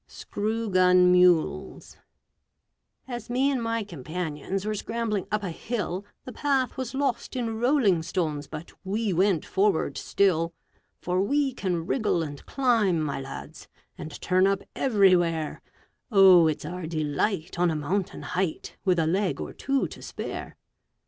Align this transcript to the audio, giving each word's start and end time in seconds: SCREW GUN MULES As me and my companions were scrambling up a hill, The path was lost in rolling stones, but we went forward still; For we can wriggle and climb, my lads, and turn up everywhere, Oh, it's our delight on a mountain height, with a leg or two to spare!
SCREW 0.07 0.69
GUN 0.71 1.11
MULES 1.11 1.97
As 3.07 3.29
me 3.29 3.51
and 3.51 3.61
my 3.61 3.83
companions 3.83 4.65
were 4.65 4.73
scrambling 4.73 5.27
up 5.31 5.43
a 5.43 5.51
hill, 5.51 6.05
The 6.25 6.31
path 6.33 6.75
was 6.75 6.95
lost 6.95 7.35
in 7.35 7.59
rolling 7.59 8.01
stones, 8.01 8.47
but 8.47 8.71
we 8.83 9.13
went 9.13 9.45
forward 9.45 9.99
still; 9.99 10.55
For 11.01 11.21
we 11.21 11.53
can 11.53 11.85
wriggle 11.85 12.23
and 12.23 12.43
climb, 12.47 12.99
my 12.99 13.19
lads, 13.21 13.67
and 13.95 14.19
turn 14.21 14.47
up 14.47 14.63
everywhere, 14.75 15.61
Oh, 16.11 16.47
it's 16.47 16.65
our 16.65 16.87
delight 16.87 17.59
on 17.59 17.69
a 17.69 17.75
mountain 17.75 18.23
height, 18.23 18.77
with 18.83 18.97
a 18.97 19.05
leg 19.05 19.39
or 19.39 19.53
two 19.53 19.87
to 19.89 20.01
spare! 20.01 20.57